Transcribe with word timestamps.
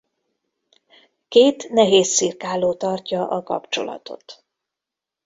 Két 1.27 1.69
nehézcirkáló 1.69 2.73
tartja 2.73 3.27
a 3.27 3.43
kapcsolatot. 3.43 4.43